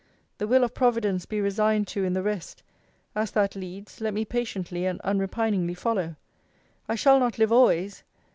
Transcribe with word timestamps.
The 0.39 0.47
will 0.47 0.63
of 0.63 0.73
Providence 0.73 1.27
be 1.27 1.39
resigned 1.39 1.87
to 1.89 2.03
in 2.03 2.13
the 2.13 2.23
rest: 2.23 2.63
as 3.15 3.29
that 3.33 3.55
leads, 3.55 4.01
let 4.01 4.15
me 4.15 4.25
patiently 4.25 4.85
and 4.87 4.99
unrepiningly 5.03 5.77
follow! 5.77 6.15
I 6.89 6.95
shall 6.95 7.19
not 7.19 7.37
live 7.37 7.51
always! 7.51 8.01